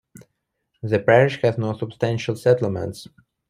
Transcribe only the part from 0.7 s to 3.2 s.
The parish has no substantial settlements.